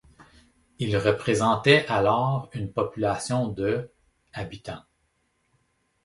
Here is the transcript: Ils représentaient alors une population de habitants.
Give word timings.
Ils 0.79 0.97
représentaient 0.97 1.85
alors 1.85 2.49
une 2.55 2.73
population 2.73 3.49
de 3.49 3.91
habitants. 4.33 4.81